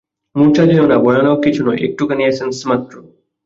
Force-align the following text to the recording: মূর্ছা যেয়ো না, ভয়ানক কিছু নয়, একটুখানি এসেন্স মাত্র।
মূর্ছা 0.35 0.63
যেয়ো 0.69 0.85
না, 0.87 0.97
ভয়ানক 1.05 1.37
কিছু 1.45 1.61
নয়, 1.67 1.79
একটুখানি 1.87 2.21
এসেন্স 2.25 2.55
মাত্র। 2.69 2.93